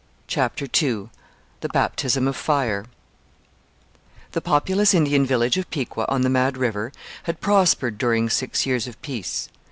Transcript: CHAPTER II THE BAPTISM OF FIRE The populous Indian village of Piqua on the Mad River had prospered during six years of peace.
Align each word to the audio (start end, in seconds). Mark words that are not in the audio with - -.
CHAPTER 0.25 0.65
II 0.65 1.11
THE 1.59 1.69
BAPTISM 1.69 2.27
OF 2.27 2.35
FIRE 2.35 2.85
The 4.31 4.41
populous 4.41 4.95
Indian 4.95 5.27
village 5.27 5.57
of 5.59 5.69
Piqua 5.69 6.07
on 6.09 6.23
the 6.23 6.27
Mad 6.31 6.57
River 6.57 6.91
had 7.25 7.39
prospered 7.39 7.99
during 7.99 8.27
six 8.27 8.65
years 8.65 8.87
of 8.87 8.99
peace. 9.03 9.47